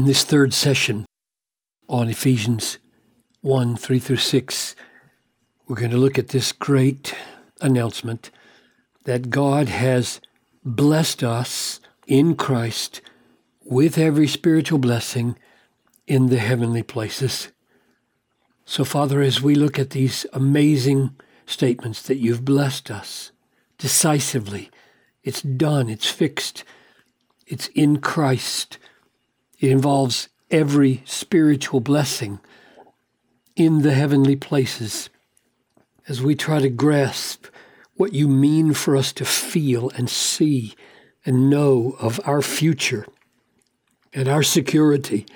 in 0.00 0.06
this 0.06 0.24
third 0.24 0.54
session 0.54 1.04
on 1.86 2.08
Ephesians 2.08 2.78
1 3.42 3.76
3 3.76 3.98
through 3.98 4.16
6, 4.16 4.74
we're 5.68 5.76
going 5.76 5.90
to 5.90 5.98
look 5.98 6.18
at 6.18 6.28
this 6.28 6.52
great 6.52 7.14
announcement 7.60 8.30
that 9.04 9.28
God 9.28 9.68
has 9.68 10.22
blessed 10.64 11.22
us 11.22 11.80
in 12.06 12.34
Christ 12.34 13.02
with 13.62 13.98
every 13.98 14.26
spiritual 14.26 14.78
blessing 14.78 15.36
in 16.06 16.28
the 16.28 16.38
heavenly 16.38 16.82
places. 16.82 17.52
So, 18.64 18.84
Father, 18.84 19.20
as 19.20 19.42
we 19.42 19.54
look 19.54 19.78
at 19.78 19.90
these 19.90 20.24
amazing 20.32 21.10
statements 21.44 22.00
that 22.04 22.16
you've 22.16 22.46
blessed 22.46 22.90
us 22.90 23.32
decisively, 23.76 24.70
it's 25.22 25.42
done, 25.42 25.90
it's 25.90 26.08
fixed, 26.08 26.64
it's 27.46 27.68
in 27.74 27.98
Christ. 28.00 28.78
It 29.60 29.70
involves 29.70 30.28
every 30.50 31.02
spiritual 31.04 31.80
blessing 31.80 32.40
in 33.54 33.82
the 33.82 33.92
heavenly 33.92 34.36
places 34.36 35.10
as 36.08 36.22
we 36.22 36.34
try 36.34 36.60
to 36.60 36.70
grasp 36.70 37.46
what 37.94 38.14
you 38.14 38.26
mean 38.26 38.72
for 38.72 38.96
us 38.96 39.12
to 39.12 39.24
feel 39.24 39.90
and 39.90 40.08
see 40.08 40.74
and 41.26 41.50
know 41.50 41.94
of 42.00 42.18
our 42.24 42.40
future 42.40 43.06
and 44.14 44.26
our 44.26 44.42
security 44.42 45.26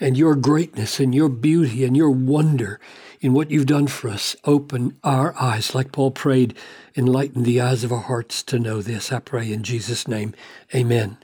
and 0.00 0.16
your 0.16 0.34
greatness 0.34 0.98
and 0.98 1.14
your 1.14 1.28
beauty 1.28 1.84
and 1.84 1.96
your 1.96 2.10
wonder 2.10 2.80
in 3.20 3.34
what 3.34 3.50
you've 3.50 3.66
done 3.66 3.86
for 3.86 4.08
us. 4.08 4.34
Open 4.44 4.98
our 5.04 5.34
eyes, 5.40 5.74
like 5.74 5.92
Paul 5.92 6.10
prayed, 6.10 6.56
enlighten 6.96 7.44
the 7.44 7.60
eyes 7.60 7.84
of 7.84 7.92
our 7.92 8.00
hearts 8.00 8.42
to 8.44 8.58
know 8.58 8.82
this. 8.82 9.12
I 9.12 9.20
pray 9.20 9.52
in 9.52 9.62
Jesus' 9.62 10.08
name. 10.08 10.34
Amen. 10.74 11.18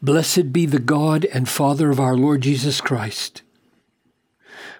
Blessed 0.00 0.52
be 0.52 0.66
the 0.66 0.78
God 0.78 1.24
and 1.26 1.48
Father 1.48 1.90
of 1.90 1.98
our 1.98 2.16
Lord 2.16 2.42
Jesus 2.42 2.80
Christ, 2.80 3.42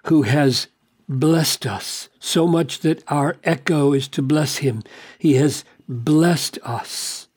who 0.05 0.23
has 0.23 0.69
blessed 1.09 1.67
us 1.67 2.09
so 2.21 2.47
much 2.47 2.81
that 2.81 3.03
our 3.09 3.37
echo 3.43 3.93
is 3.93 4.07
to 4.09 4.23
bless 4.23 4.59
him. 4.59 4.83
He 5.19 5.35
has 5.35 5.65
blessed 5.89 6.59
us. 6.63 7.29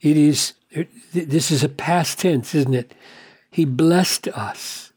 It 0.00 0.16
is 0.16 0.54
this 1.12 1.50
is 1.50 1.64
a 1.64 1.68
past 1.68 2.20
tense, 2.20 2.54
isn't 2.54 2.74
it? 2.74 2.94
He 3.50 3.64
blessed 3.64 4.28
us. 4.28 4.92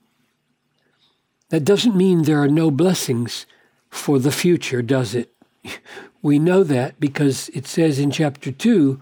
That 1.50 1.66
doesn't 1.66 1.96
mean 1.96 2.24
there 2.24 2.42
are 2.42 2.48
no 2.48 2.70
blessings 2.70 3.46
for 3.90 4.20
the 4.20 4.32
future, 4.32 4.82
does 4.82 5.16
it? 5.16 5.34
We 6.24 6.40
know 6.40 6.64
that 6.64 7.02
because 7.02 7.50
it 7.50 7.68
says 7.68 8.00
in 8.00 8.10
chapter 8.10 8.50
2 8.50 8.98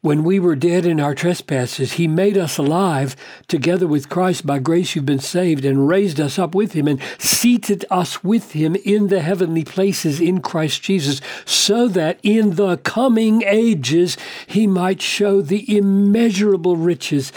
when 0.00 0.22
we 0.22 0.38
were 0.38 0.54
dead 0.54 0.86
in 0.86 1.00
our 1.00 1.14
trespasses, 1.14 1.94
he 1.94 2.06
made 2.06 2.38
us 2.38 2.56
alive 2.56 3.16
together 3.48 3.86
with 3.86 4.08
Christ. 4.08 4.46
By 4.46 4.60
grace 4.60 4.94
you've 4.94 5.04
been 5.04 5.18
saved, 5.18 5.64
and 5.64 5.88
raised 5.88 6.20
us 6.20 6.38
up 6.38 6.54
with 6.54 6.72
him, 6.72 6.86
and 6.86 7.00
seated 7.18 7.84
us 7.90 8.22
with 8.22 8.52
him 8.52 8.76
in 8.84 9.08
the 9.08 9.20
heavenly 9.20 9.64
places 9.64 10.20
in 10.20 10.40
Christ 10.40 10.82
Jesus, 10.82 11.20
so 11.44 11.88
that 11.88 12.20
in 12.22 12.54
the 12.54 12.76
coming 12.78 13.42
ages 13.42 14.16
he 14.46 14.68
might 14.68 15.02
show 15.02 15.42
the 15.42 15.76
immeasurable 15.76 16.76
riches 16.76 17.32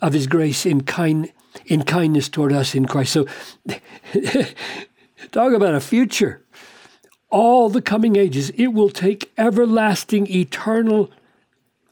of 0.00 0.12
his 0.12 0.28
grace 0.28 0.64
in, 0.64 0.82
kind, 0.82 1.32
in 1.66 1.82
kindness 1.82 2.28
toward 2.28 2.52
us 2.52 2.76
in 2.76 2.86
Christ. 2.86 3.12
So, 3.12 3.26
talk 5.32 5.52
about 5.52 5.74
a 5.74 5.80
future. 5.80 6.44
All 7.30 7.68
the 7.68 7.82
coming 7.82 8.14
ages, 8.14 8.50
it 8.50 8.68
will 8.68 8.88
take 8.88 9.32
everlasting, 9.36 10.28
eternal 10.28 11.10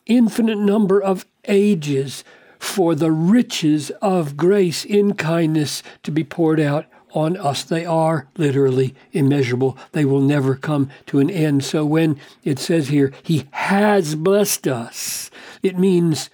infinite 0.07 0.59
number 0.59 1.01
of 1.01 1.27
ages 1.47 2.25
for 2.59 2.95
the 2.95 3.13
riches 3.13 3.91
of 4.03 4.37
grace 4.37 4.85
in 4.85 5.15
kindness 5.15 5.83
to 6.03 6.11
be 6.11 6.25
poured 6.25 6.61
out 6.61 6.87
on 7.13 7.37
us. 7.37 7.63
They 7.63 7.85
are 7.85 8.29
literally 8.37 8.95
immeasurable. 9.13 9.77
They 9.93 10.05
will 10.05 10.21
never 10.21 10.55
come 10.55 10.91
to 11.07 11.19
an 11.19 11.31
end. 11.31 11.65
So 11.65 11.85
when 11.85 12.19
it 12.45 12.59
says 12.59 12.89
here, 12.89 13.13
He 13.23 13.47
has 13.53 14.15
blessed 14.15 14.69
us, 14.69 15.31
it 15.63 15.79
means 15.79 16.31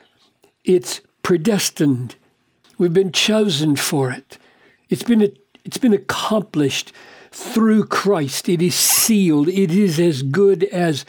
it's 0.64 1.00
predestined. 1.22 2.16
We've 2.78 2.92
been 2.92 3.12
chosen 3.12 3.76
for 3.76 4.10
it. 4.10 4.38
It's 4.88 5.04
been, 5.04 5.36
it's 5.64 5.78
been 5.78 5.92
accomplished 5.92 6.92
through 7.30 7.86
Christ. 7.86 8.48
It 8.48 8.60
is 8.60 8.74
sealed. 8.74 9.48
It 9.48 9.70
is 9.70 9.98
as 10.00 10.22
good 10.22 10.64
as 10.64 11.04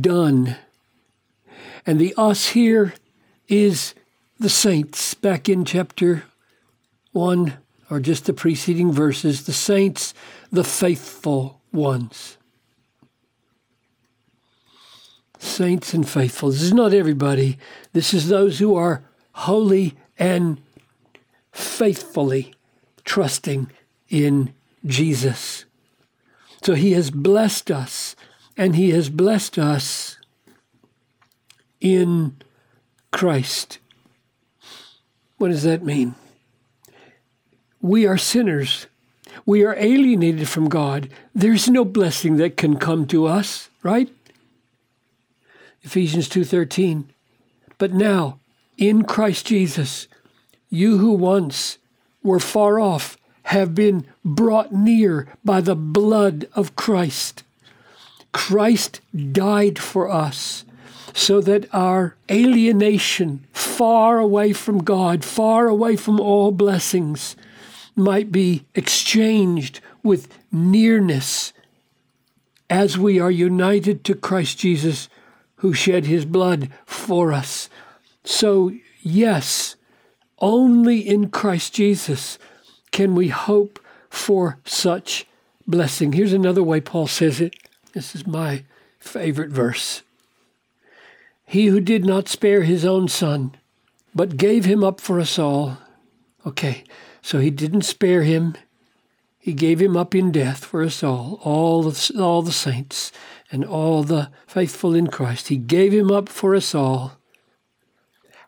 done. 0.00 0.56
And 1.88 1.98
the 1.98 2.12
us 2.18 2.48
here 2.48 2.92
is 3.48 3.94
the 4.38 4.50
saints 4.50 5.14
back 5.14 5.48
in 5.48 5.64
chapter 5.64 6.24
1 7.12 7.54
or 7.88 7.98
just 7.98 8.26
the 8.26 8.34
preceding 8.34 8.92
verses, 8.92 9.46
the 9.46 9.54
saints, 9.54 10.12
the 10.52 10.64
faithful 10.64 11.62
ones. 11.72 12.36
Saints 15.38 15.94
and 15.94 16.06
faithful. 16.06 16.50
This 16.50 16.60
is 16.60 16.74
not 16.74 16.92
everybody. 16.92 17.56
This 17.94 18.12
is 18.12 18.28
those 18.28 18.58
who 18.58 18.76
are 18.76 19.02
holy 19.32 19.96
and 20.18 20.60
faithfully 21.52 22.52
trusting 23.06 23.70
in 24.10 24.52
Jesus. 24.84 25.64
So 26.62 26.74
he 26.74 26.92
has 26.92 27.10
blessed 27.10 27.70
us, 27.70 28.14
and 28.58 28.76
he 28.76 28.90
has 28.90 29.08
blessed 29.08 29.58
us 29.58 30.07
in 31.80 32.36
Christ. 33.12 33.78
What 35.38 35.48
does 35.48 35.62
that 35.62 35.84
mean? 35.84 36.14
We 37.80 38.06
are 38.06 38.18
sinners. 38.18 38.86
We 39.46 39.64
are 39.64 39.76
alienated 39.78 40.48
from 40.48 40.68
God. 40.68 41.08
There's 41.34 41.68
no 41.68 41.84
blessing 41.84 42.36
that 42.36 42.56
can 42.56 42.76
come 42.76 43.06
to 43.06 43.26
us, 43.26 43.68
right? 43.82 44.10
Ephesians 45.82 46.28
2:13. 46.28 47.08
But 47.78 47.92
now, 47.92 48.40
in 48.76 49.04
Christ 49.04 49.46
Jesus, 49.46 50.08
you 50.68 50.98
who 50.98 51.12
once 51.12 51.78
were 52.22 52.40
far 52.40 52.80
off 52.80 53.16
have 53.44 53.74
been 53.74 54.04
brought 54.24 54.72
near 54.72 55.28
by 55.44 55.60
the 55.60 55.76
blood 55.76 56.48
of 56.54 56.76
Christ. 56.76 57.44
Christ 58.32 59.00
died 59.32 59.78
for 59.78 60.10
us 60.10 60.64
so 61.18 61.40
that 61.40 61.66
our 61.74 62.14
alienation 62.30 63.44
far 63.52 64.20
away 64.20 64.52
from 64.52 64.84
God, 64.84 65.24
far 65.24 65.66
away 65.66 65.96
from 65.96 66.20
all 66.20 66.52
blessings, 66.52 67.34
might 67.96 68.30
be 68.30 68.64
exchanged 68.76 69.80
with 70.04 70.28
nearness 70.52 71.52
as 72.70 72.96
we 72.96 73.18
are 73.18 73.32
united 73.32 74.04
to 74.04 74.14
Christ 74.14 74.58
Jesus, 74.58 75.08
who 75.56 75.74
shed 75.74 76.06
his 76.06 76.24
blood 76.24 76.70
for 76.86 77.32
us. 77.32 77.68
So, 78.22 78.70
yes, 79.00 79.74
only 80.38 81.00
in 81.00 81.30
Christ 81.30 81.74
Jesus 81.74 82.38
can 82.92 83.16
we 83.16 83.26
hope 83.26 83.80
for 84.08 84.60
such 84.64 85.26
blessing. 85.66 86.12
Here's 86.12 86.32
another 86.32 86.62
way 86.62 86.80
Paul 86.80 87.08
says 87.08 87.40
it. 87.40 87.56
This 87.92 88.14
is 88.14 88.24
my 88.24 88.62
favorite 89.00 89.50
verse. 89.50 90.02
He 91.50 91.68
who 91.68 91.80
did 91.80 92.04
not 92.04 92.28
spare 92.28 92.60
his 92.60 92.84
own 92.84 93.08
son, 93.08 93.54
but 94.14 94.36
gave 94.36 94.66
him 94.66 94.84
up 94.84 95.00
for 95.00 95.18
us 95.18 95.38
all. 95.38 95.78
Okay, 96.44 96.84
so 97.22 97.38
he 97.38 97.48
didn't 97.48 97.82
spare 97.82 98.22
him. 98.22 98.54
He 99.38 99.54
gave 99.54 99.80
him 99.80 99.96
up 99.96 100.14
in 100.14 100.30
death 100.30 100.62
for 100.62 100.82
us 100.82 101.02
all, 101.02 101.40
all 101.42 101.82
the, 101.84 102.12
all 102.20 102.42
the 102.42 102.52
saints 102.52 103.12
and 103.50 103.64
all 103.64 104.02
the 104.02 104.30
faithful 104.46 104.94
in 104.94 105.06
Christ. 105.06 105.48
He 105.48 105.56
gave 105.56 105.90
him 105.90 106.10
up 106.10 106.28
for 106.28 106.54
us 106.54 106.74
all. 106.74 107.16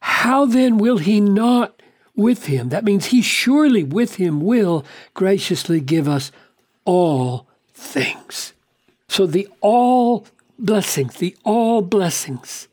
How 0.03 0.45
then 0.45 0.77
will 0.77 0.99
he 0.99 1.23
not 1.23 1.81
with 2.15 2.47
him? 2.47 2.69
That 2.69 2.85
means 2.85 3.07
he 3.07 3.23
surely 3.23 3.83
with 3.83 4.17
him 4.17 4.43
will 4.43 4.85
graciously 5.15 5.81
give 5.81 6.07
us 6.07 6.31
all 6.85 7.47
things. 7.73 8.53
So 9.09 9.25
the 9.25 9.49
all 9.63 10.27
blessings, 10.59 11.15
the 11.15 11.35
all 11.45 11.81
blessings 11.81 12.69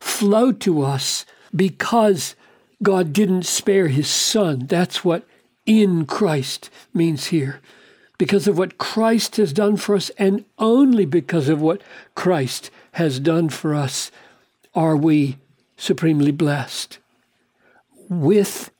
flow 0.00 0.52
to 0.52 0.82
us 0.82 1.24
because 1.54 2.34
God 2.82 3.12
didn't 3.12 3.44
spare 3.44 3.88
his 3.88 4.08
son. 4.08 4.66
That's 4.66 5.04
what 5.04 5.26
in 5.66 6.06
Christ 6.06 6.70
means 6.92 7.26
here. 7.26 7.60
Because 8.18 8.48
of 8.48 8.58
what 8.58 8.78
Christ 8.78 9.36
has 9.36 9.52
done 9.52 9.76
for 9.76 9.94
us, 9.94 10.10
and 10.18 10.44
only 10.58 11.06
because 11.06 11.48
of 11.48 11.60
what 11.60 11.80
Christ 12.14 12.70
has 12.92 13.18
done 13.20 13.48
for 13.48 13.74
us, 13.74 14.10
are 14.74 14.96
we 14.96 15.38
supremely 15.76 16.30
blessed 16.30 16.98
with 18.10 18.70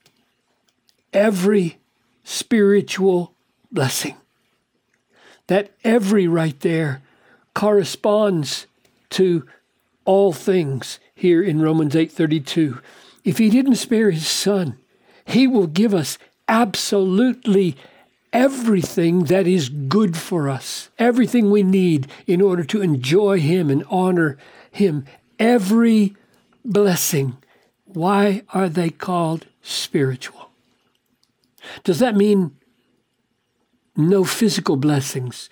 every 1.13 1.79
spiritual 2.23 3.33
blessing. 3.71 4.15
That 5.47 5.71
every 5.83 6.27
right 6.27 6.59
there 6.59 7.01
corresponds 7.53 8.67
to 9.11 9.45
all 10.11 10.33
things 10.33 10.99
here 11.15 11.41
in 11.41 11.61
Romans 11.61 11.95
8:32. 11.95 12.81
If 13.23 13.37
he 13.37 13.49
didn't 13.49 13.75
spare 13.75 14.11
his 14.11 14.27
son, 14.27 14.77
He 15.23 15.47
will 15.47 15.67
give 15.67 15.93
us 15.93 16.17
absolutely 16.49 17.77
everything 18.33 19.25
that 19.25 19.47
is 19.47 19.69
good 19.69 20.17
for 20.17 20.49
us, 20.49 20.89
everything 20.99 21.49
we 21.49 21.63
need 21.63 22.07
in 22.27 22.41
order 22.41 22.65
to 22.65 22.81
enjoy 22.81 23.39
Him 23.39 23.69
and 23.69 23.85
honor 23.89 24.37
Him. 24.69 25.05
Every 25.39 26.17
blessing. 26.65 27.37
Why 27.85 28.43
are 28.53 28.67
they 28.67 28.89
called 28.89 29.45
spiritual? 29.61 30.49
Does 31.85 31.99
that 31.99 32.17
mean 32.17 32.57
no 33.95 34.25
physical 34.25 34.75
blessings? 34.75 35.49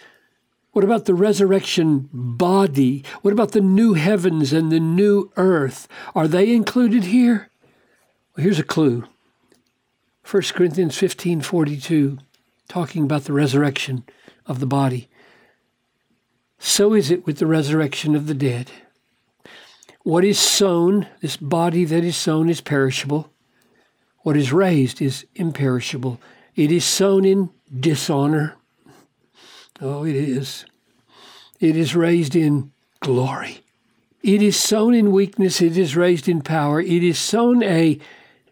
What 0.71 0.83
about 0.83 1.05
the 1.05 1.15
resurrection 1.15 2.09
body? 2.13 3.03
What 3.21 3.33
about 3.33 3.51
the 3.51 3.61
new 3.61 3.95
heavens 3.95 4.53
and 4.53 4.71
the 4.71 4.79
new 4.79 5.31
earth? 5.35 5.87
Are 6.13 6.27
they 6.27 6.53
included 6.53 7.05
here? 7.05 7.49
Well, 8.35 8.43
here's 8.43 8.59
a 8.59 8.63
clue. 8.63 9.05
1 10.29 10.43
Corinthians 10.53 10.95
15 10.95 11.41
42, 11.41 12.19
talking 12.67 13.03
about 13.03 13.23
the 13.23 13.33
resurrection 13.33 14.03
of 14.45 14.59
the 14.59 14.67
body. 14.67 15.09
So 16.59 16.93
is 16.93 17.09
it 17.09 17.25
with 17.25 17.39
the 17.39 17.47
resurrection 17.47 18.15
of 18.15 18.27
the 18.27 18.35
dead. 18.35 18.69
What 20.03 20.23
is 20.23 20.37
sown, 20.37 21.07
this 21.21 21.35
body 21.35 21.83
that 21.85 22.03
is 22.03 22.15
sown, 22.15 22.49
is 22.49 22.61
perishable. 22.61 23.31
What 24.19 24.37
is 24.37 24.53
raised 24.53 25.01
is 25.01 25.25
imperishable. 25.35 26.19
It 26.55 26.71
is 26.71 26.85
sown 26.85 27.25
in 27.25 27.49
dishonor. 27.79 28.58
Oh, 29.81 30.05
it 30.05 30.15
is. 30.15 30.65
It 31.59 31.75
is 31.75 31.95
raised 31.95 32.35
in 32.35 32.71
glory. 32.99 33.61
It 34.21 34.41
is 34.41 34.57
sown 34.57 34.93
in 34.93 35.11
weakness. 35.11 35.61
It 35.61 35.77
is 35.77 35.95
raised 35.95 36.27
in 36.27 36.41
power. 36.41 36.81
It 36.81 37.03
is 37.03 37.17
sown 37.17 37.63
a 37.63 37.99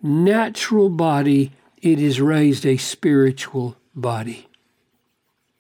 natural 0.02 0.90
body 0.90 1.52
it 1.82 2.00
is 2.00 2.20
raised 2.20 2.66
a 2.66 2.78
spiritual 2.78 3.78
body. 3.96 4.48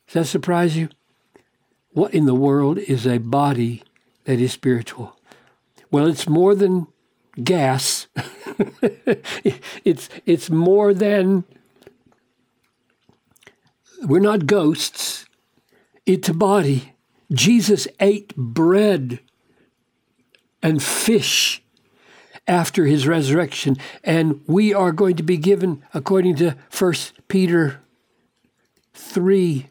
Does 0.08 0.14
that 0.14 0.26
surprise 0.26 0.76
you? 0.76 0.90
What 1.92 2.14
in 2.14 2.26
the 2.26 2.36
world 2.36 2.78
is 2.78 3.06
a 3.06 3.18
body 3.18 3.84
that 4.26 4.40
is 4.40 4.52
spiritual? 4.52 5.16
Well, 5.92 6.08
it's 6.08 6.28
more 6.28 6.56
than 6.56 6.88
gas. 7.44 8.08
it's 9.84 10.10
it's 10.26 10.50
more 10.50 10.94
than 10.94 11.44
we're 14.04 14.20
not 14.20 14.48
ghosts. 14.48 15.26
It's 16.08 16.30
body. 16.30 16.94
Jesus 17.34 17.86
ate 18.00 18.34
bread 18.38 19.20
and 20.64 20.82
fish 20.82 21.62
after 22.48 22.86
his 22.86 23.06
resurrection. 23.06 23.76
And 24.06 24.40
we 24.48 24.74
are 24.74 24.94
going 24.94 25.18
to 25.18 25.24
be 25.24 25.36
given, 25.36 25.84
according 25.94 26.38
to 26.38 26.56
1 26.76 26.94
Peter 27.28 27.82
3 28.94 29.68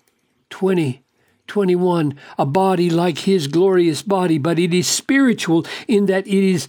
20, 0.50 1.03
21, 1.47 2.15
a 2.38 2.47
body 2.47 2.91
like 2.91 3.19
his 3.19 3.47
glorious 3.47 4.03
body, 4.03 4.37
but 4.38 4.59
it 4.59 4.75
is 4.75 4.87
spiritual 4.87 5.67
in 5.88 6.05
that 6.06 6.27
it 6.27 6.44
is 6.44 6.69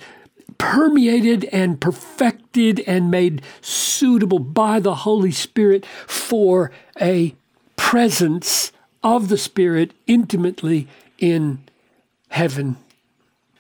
permeated 0.58 1.44
and 1.46 1.80
perfected 1.82 2.80
and 2.88 3.12
made 3.12 3.42
suitable 3.62 4.40
by 4.40 4.80
the 4.80 4.96
Holy 4.96 5.32
Spirit 5.32 5.86
for 5.86 6.72
a 7.00 7.36
presence 7.76 8.72
of 9.16 9.30
the 9.30 9.38
Spirit 9.38 9.94
intimately 10.06 10.86
in 11.18 11.60
heaven. 12.28 12.76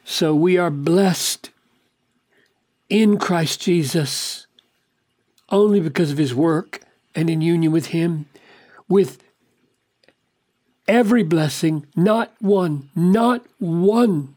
So 0.03 0.35
we 0.35 0.57
are 0.57 0.69
blessed 0.69 1.51
in 2.89 3.17
Christ 3.17 3.61
Jesus 3.61 4.45
only 5.49 5.79
because 5.79 6.11
of 6.11 6.17
his 6.17 6.35
work 6.35 6.81
and 7.15 7.29
in 7.29 7.39
union 7.39 7.71
with 7.71 7.87
him, 7.87 8.25
with 8.89 9.23
every 10.85 11.23
blessing, 11.23 11.85
not 11.95 12.33
one, 12.39 12.89
not 12.93 13.45
one 13.57 14.35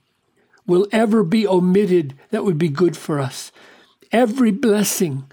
will 0.65 0.87
ever 0.93 1.25
be 1.25 1.45
omitted 1.45 2.15
that 2.31 2.45
would 2.45 2.59
be 2.59 2.69
good 2.69 2.97
for 2.97 3.19
us. 3.19 3.51
Every 4.13 4.53
blessing 4.53 5.25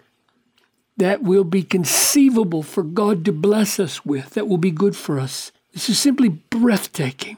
that 0.98 1.22
will 1.22 1.44
be 1.44 1.62
conceivable 1.62 2.64
for 2.64 2.82
God 2.82 3.24
to 3.26 3.32
bless 3.32 3.80
us 3.80 4.04
with, 4.04 4.32
that 4.32 4.48
will 4.48 4.58
be 4.58 4.72
good 4.72 4.96
for 4.96 5.20
us. 5.20 5.52
This 5.78 5.92
is 5.92 6.00
simply 6.00 6.30
breathtaking. 6.30 7.38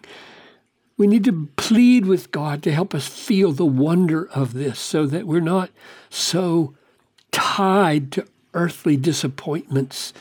We 0.96 1.08
need 1.08 1.26
to 1.26 1.50
plead 1.58 2.06
with 2.06 2.32
God 2.32 2.64
to 2.64 2.72
help 2.72 2.96
us 2.96 3.06
feel 3.06 3.52
the 3.52 3.66
wonder 3.66 4.30
of 4.30 4.54
this 4.54 4.80
so 4.80 5.06
that 5.08 5.28
we're 5.28 5.42
not 5.42 5.72
so 6.10 6.74
tied 7.34 8.14
to 8.14 8.26
earthly 8.54 8.96
disappointments. 8.96 10.14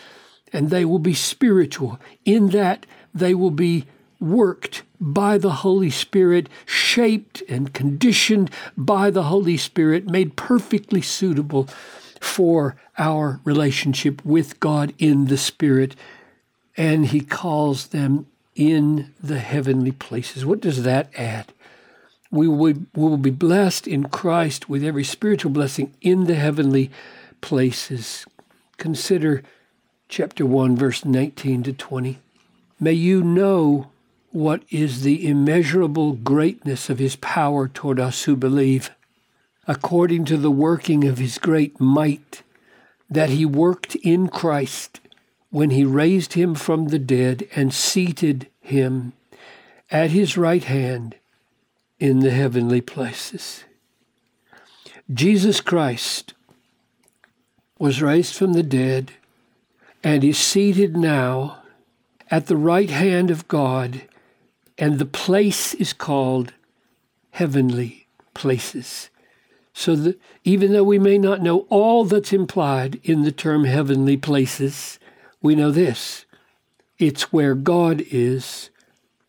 And 0.53 0.69
they 0.69 0.85
will 0.85 0.99
be 0.99 1.15
spiritual 1.15 2.01
in 2.25 2.49
that 2.49 2.87
they 3.15 3.35
will 3.35 3.53
be 3.53 3.85
worked 4.19 4.83
by 5.01 5.39
the 5.39 5.53
Holy 5.53 5.91
Spirit, 5.91 6.49
shaped 6.67 7.45
and 7.49 7.73
conditioned 7.73 8.51
by 8.77 9.11
the 9.11 9.23
Holy 9.23 9.57
Spirit, 9.57 10.11
made 10.11 10.35
perfectly 10.35 11.03
suitable 11.03 11.69
for 12.21 12.75
our 12.99 13.39
relationship 13.45 14.25
with 14.25 14.59
God 14.59 14.93
in 14.99 15.27
the 15.27 15.39
Spirit. 15.39 15.95
And 16.79 17.07
He 17.07 17.21
calls 17.21 17.89
them 17.89 18.27
in 18.55 19.15
the 19.23 19.39
heavenly 19.39 19.93
places. 19.93 20.47
What 20.47 20.61
does 20.61 20.83
that 20.83 21.11
add? 21.17 21.53
We 22.31 22.47
will, 22.49 23.17
be 23.17 23.31
blessed 23.31 23.87
in 23.87 24.09
Christ 24.09 24.69
with 24.69 24.85
every 24.85 25.05
spiritual 25.05 25.51
blessing 25.51 25.95
in 26.03 26.25
the 26.25 26.35
heavenly 26.35 26.91
places. 27.41 28.27
Consider 28.77 29.43
chapter 30.09 30.45
1, 30.45 30.77
verse 30.77 31.05
19 31.05 31.63
to 31.63 31.73
20. 31.73 32.19
May 32.81 32.93
you 32.93 33.23
know 33.23 33.91
what 34.31 34.63
is 34.71 35.03
the 35.03 35.27
immeasurable 35.27 36.13
greatness 36.13 36.91
of 36.91 36.99
his 36.99 37.17
power 37.17 37.67
toward 37.67 37.99
us 37.99 38.25
who 38.25 38.37
believe, 38.37 38.91
according 39.67 40.27
to 40.27 40.37
the 40.37 40.51
working 40.51 41.05
of 41.05 41.19
his 41.19 41.39
great 41.39 41.81
might, 41.81 42.43
that 43.09 43.31
he 43.31 43.47
worked 43.47 43.95
in 43.97 44.29
Christ 44.29 45.01
when 45.51 45.71
he 45.71 45.85
raised 45.85 46.35
him 46.35 46.55
from 46.55 46.89
the 46.89 46.99
dead 46.99 47.49
and 47.55 47.73
seated 47.73 48.49
him 48.61 49.13
at 49.91 50.11
his 50.11 50.37
right 50.37 50.65
hand 50.65 51.15
in 51.99 52.21
the 52.21 52.31
heavenly 52.31 52.81
places. 52.81 53.65
Jesus 55.13 55.61
Christ 55.61 56.35
was 57.79 58.03
raised 58.03 58.35
from 58.35 58.53
the 58.53 58.63
dead 58.63 59.13
and 60.05 60.23
is 60.23 60.39
seated 60.39 60.97
now 60.97 61.63
at 62.31 62.47
the 62.47 62.57
right 62.57 62.91
hand 62.91 63.31
of 63.31 63.49
God, 63.49 64.03
and 64.77 64.99
the 64.99 65.07
place 65.07 65.75
is 65.75 65.93
called 65.93 66.53
heavenly 67.31 68.07
places. 68.35 69.09
So 69.73 69.97
that 69.97 70.21
even 70.45 70.73
though 70.73 70.85
we 70.85 70.99
may 70.99 71.19
not 71.19 71.41
know 71.41 71.61
all 71.71 72.05
that's 72.05 72.33
implied 72.33 73.01
in 73.03 73.23
the 73.23 73.33
term 73.33 73.65
heavenly 73.65 74.17
places, 74.17 74.99
we 75.41 75.55
know 75.55 75.71
this 75.71 76.25
it's 76.99 77.33
where 77.33 77.55
God 77.55 78.03
is, 78.11 78.71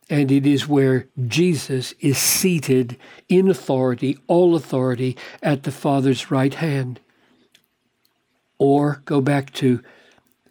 and 0.08 0.30
it 0.30 0.46
is 0.46 0.66
where 0.66 1.06
Jesus 1.26 1.94
is 2.00 2.18
seated 2.18 2.96
in 3.28 3.48
authority, 3.48 4.18
all 4.26 4.56
authority, 4.56 5.16
at 5.42 5.62
the 5.62 5.72
Father's 5.72 6.30
right 6.30 6.54
hand. 6.54 7.00
Or 8.58 9.02
go 9.04 9.20
back 9.20 9.52
to 9.54 9.82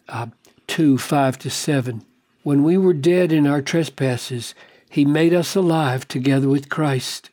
uh, 0.08 0.28
2 0.66 0.98
5 0.98 1.38
to 1.40 1.50
7. 1.50 2.04
When 2.42 2.64
we 2.64 2.78
were 2.78 2.94
dead 2.94 3.32
in 3.32 3.46
our 3.46 3.60
trespasses, 3.60 4.54
he 4.88 5.04
made 5.04 5.34
us 5.34 5.54
alive 5.54 6.08
together 6.08 6.48
with 6.48 6.70
Christ. 6.70 7.30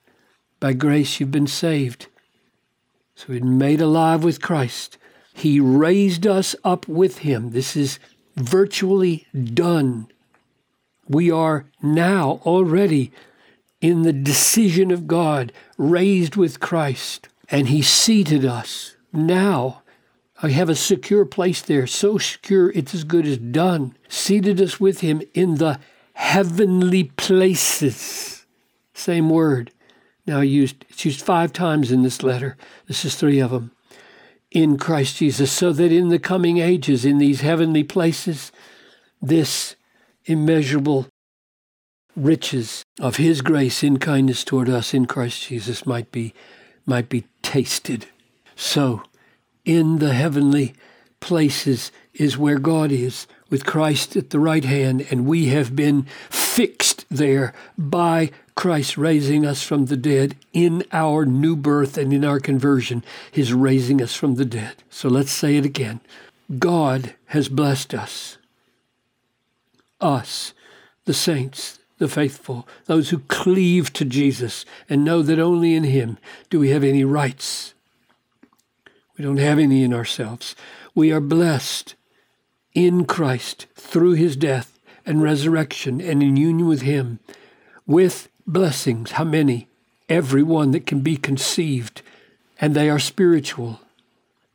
By 0.60 0.74
grace 0.74 1.20
you've 1.20 1.32
been 1.32 1.48
saved. 1.48 2.08
So 3.16 3.28
we've 3.30 3.42
been 3.42 3.58
made 3.58 3.82
alive 3.82 4.24
with 4.24 4.42
Christ. 4.42 4.98
He 5.34 5.60
raised 5.60 6.28
us 6.28 6.56
up 6.64 6.88
with 6.88 7.20
him. 7.20 7.52
This 7.52 7.76
is 7.76 8.00
virtually 8.38 9.28
done. 9.54 10.08
We 11.08 11.32
are 11.32 11.66
now 11.82 12.42
already 12.46 13.12
in 13.82 14.04
the 14.04 14.14
decision 14.14 14.92
of 14.92 15.08
God, 15.08 15.52
raised 15.78 16.36
with 16.36 16.60
Christ, 16.60 17.30
and 17.50 17.68
He 17.68 17.82
seated 17.82 18.46
us. 18.46 18.96
Now, 19.14 19.82
I 20.42 20.50
have 20.50 20.70
a 20.70 20.76
secure 20.76 21.26
place 21.26 21.62
there, 21.62 21.88
so 21.88 22.18
secure 22.18 22.72
it's 22.72 22.94
as 22.94 23.04
good 23.04 23.26
as 23.26 23.38
done. 23.38 23.96
Seated 24.08 24.62
us 24.62 24.80
with 24.80 25.02
Him 25.02 25.22
in 25.34 25.56
the 25.56 25.80
heavenly 26.14 27.06
places. 27.06 28.46
Same 28.94 29.30
word. 29.30 29.72
Now 30.26 30.42
used 30.42 30.86
it's 30.90 31.06
used 31.06 31.22
five 31.22 31.54
times 31.54 31.92
in 31.92 32.02
this 32.02 32.22
letter. 32.22 32.58
This 32.88 33.06
is 33.06 33.16
three 33.16 33.40
of 33.40 33.52
them 33.52 33.72
in 34.52 34.78
Christ 34.78 35.18
Jesus, 35.18 35.52
so 35.52 35.74
that 35.74 35.92
in 35.92 36.10
the 36.10 36.20
coming 36.20 36.58
ages, 36.58 37.06
in 37.06 37.18
these 37.18 37.42
heavenly 37.42 37.84
places, 37.84 38.52
this 39.22 39.76
immeasurable 40.26 41.08
riches 42.16 42.84
of 43.00 43.18
his 43.18 43.42
grace 43.42 43.84
in 43.84 43.98
kindness 43.98 44.44
toward 44.44 44.70
us 44.70 44.94
in 44.94 45.06
Christ 45.06 45.48
Jesus 45.48 45.86
might 45.86 46.12
be 46.12 46.34
might 46.86 47.10
be 47.10 47.26
tasted. 47.44 48.08
So 48.56 49.04
in 49.66 50.00
the 50.00 50.14
heavenly 50.14 50.74
places 51.20 51.92
is 52.14 52.38
where 52.38 52.58
God 52.58 52.92
is, 52.92 53.28
with 53.50 53.66
Christ 53.66 54.16
at 54.16 54.30
the 54.30 54.40
right 54.40 54.64
hand, 54.64 55.06
and 55.12 55.26
we 55.26 55.48
have 55.48 55.76
been 55.76 56.08
fixed 56.58 57.06
there 57.12 57.54
by 57.78 58.32
Christ 58.56 58.98
raising 58.98 59.46
us 59.46 59.62
from 59.62 59.86
the 59.86 59.96
dead 59.96 60.36
in 60.54 60.84
our 60.92 61.24
new 61.24 61.56
birth 61.56 62.00
and 62.00 62.12
in 62.12 62.26
our 62.26 62.40
conversion, 62.40 63.04
His 63.32 63.54
raising 63.54 64.02
us 64.02 64.16
from 64.16 64.36
the 64.36 64.46
dead. 64.46 64.74
So 64.90 65.08
let's 65.08 65.30
say 65.30 65.58
it 65.58 65.66
again. 65.66 66.00
God 66.58 67.14
has 67.28 67.48
blessed 67.48 67.94
us, 67.94 68.40
us, 70.02 70.56
the 71.06 71.14
saints, 71.14 71.78
the 72.00 72.08
faithful, 72.08 72.68
those 72.86 73.12
who 73.12 73.20
cleave 73.20 73.94
to 73.94 74.04
Jesus 74.04 74.66
and 74.90 75.06
know 75.06 75.22
that 75.22 75.38
only 75.38 75.76
in 75.76 75.84
Him 75.84 76.18
do 76.50 76.60
we 76.60 76.72
have 76.72 76.84
any 76.84 77.04
rights. 77.04 77.76
We 79.16 79.24
don't 79.24 79.38
have 79.38 79.60
any 79.60 79.84
in 79.84 79.94
ourselves. 79.94 80.56
We 80.96 81.12
are 81.12 81.22
blessed 81.22 81.94
in 82.74 83.06
Christ 83.06 83.68
through 83.76 84.14
his 84.14 84.36
death 84.36 84.77
and 85.08 85.24
resurrection 85.24 86.00
and 86.02 86.22
in 86.22 86.36
union 86.36 86.68
with 86.68 86.82
him 86.82 87.20
with 87.88 88.30
blessings. 88.46 89.12
How 89.12 89.24
many? 89.24 89.68
Every 90.10 90.44
one 90.44 90.72
that 90.72 90.86
can 90.86 91.00
be 91.00 91.18
conceived. 91.18 92.02
And 92.60 92.76
they 92.76 92.90
are 92.90 93.00
spiritual. 93.00 93.80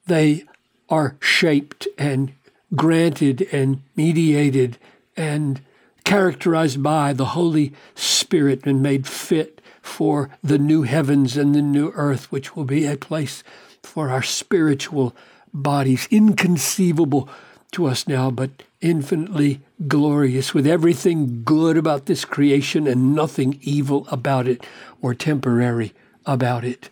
They 0.06 0.44
are 0.88 1.16
shaped 1.20 1.88
and 1.98 2.32
granted 2.76 3.48
and 3.50 3.82
mediated 3.96 4.78
and 5.16 5.60
characterized 6.04 6.82
by 6.82 7.12
the 7.12 7.26
Holy 7.26 7.72
Spirit 7.94 8.66
and 8.66 8.82
made 8.82 9.06
fit 9.06 9.60
for 9.80 10.30
the 10.42 10.58
new 10.58 10.82
heavens 10.82 11.36
and 11.36 11.54
the 11.54 11.62
new 11.62 11.92
earth, 11.94 12.30
which 12.30 12.54
will 12.54 12.64
be 12.64 12.86
a 12.86 12.96
place 12.96 13.42
for 13.82 14.10
our 14.10 14.22
spiritual 14.22 15.14
bodies, 15.52 16.08
inconceivable 16.10 17.28
to 17.72 17.86
us 17.86 18.06
now, 18.06 18.30
but 18.30 18.50
infinitely 18.80 19.60
glorious, 19.88 20.54
with 20.54 20.66
everything 20.66 21.42
good 21.44 21.76
about 21.76 22.06
this 22.06 22.24
creation 22.24 22.86
and 22.86 23.14
nothing 23.14 23.58
evil 23.62 24.06
about 24.10 24.46
it 24.46 24.64
or 25.00 25.14
temporary 25.14 25.92
about 26.26 26.64
it. 26.64 26.88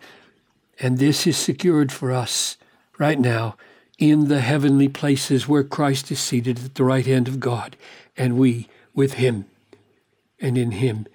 And 0.79 0.97
this 0.97 1.27
is 1.27 1.37
secured 1.37 1.91
for 1.91 2.11
us 2.11 2.57
right 2.97 3.19
now 3.19 3.55
in 3.99 4.27
the 4.27 4.41
heavenly 4.41 4.89
places 4.89 5.47
where 5.47 5.63
Christ 5.63 6.11
is 6.11 6.19
seated 6.19 6.63
at 6.65 6.75
the 6.75 6.83
right 6.83 7.05
hand 7.05 7.27
of 7.27 7.39
God, 7.39 7.77
and 8.17 8.37
we 8.37 8.67
with 8.93 9.13
him 9.13 9.45
and 10.39 10.57
in 10.57 10.71
him. 10.71 11.05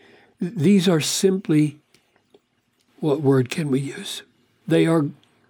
These 0.41 0.89
are 0.89 1.01
simply, 1.01 1.79
what 3.01 3.21
word 3.21 3.51
can 3.51 3.71
we 3.71 3.81
use? 3.81 4.23
They 4.69 4.87
are 4.87 5.07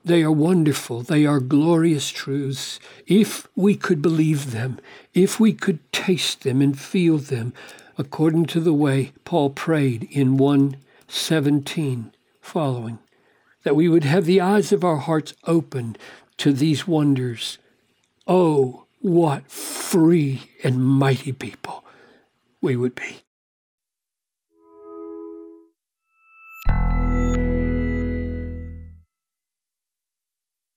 they 0.06 0.22
are 0.22 0.30
wonderful. 0.30 1.02
They 1.02 1.26
are 1.26 1.40
glorious 1.40 2.10
truths. 2.10 2.78
If 3.08 3.48
we 3.56 3.74
could 3.74 4.00
believe 4.00 4.52
them, 4.52 4.78
if 5.14 5.40
we 5.40 5.52
could 5.52 5.80
taste 5.90 6.44
them 6.44 6.62
and 6.62 6.78
feel 6.78 7.18
them, 7.18 7.52
according 7.98 8.46
to 8.46 8.60
the 8.60 8.72
way 8.72 9.12
Paul 9.24 9.50
prayed 9.50 10.04
in 10.12 10.36
117 10.36 12.12
following, 12.40 13.00
that 13.64 13.74
we 13.74 13.88
would 13.88 14.04
have 14.04 14.26
the 14.26 14.40
eyes 14.40 14.70
of 14.70 14.84
our 14.84 14.98
hearts 14.98 15.34
opened 15.42 15.98
to 16.36 16.52
these 16.52 16.86
wonders. 16.86 17.58
Oh, 18.28 18.86
what 19.00 19.50
free 19.50 20.52
and 20.62 20.84
mighty 20.84 21.32
people 21.32 21.84
we 22.60 22.76
would 22.76 22.94
be. 22.94 23.25